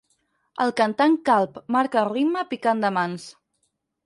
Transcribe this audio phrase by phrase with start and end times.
[0.63, 3.29] El cantant calb marca el ritme picant de mans.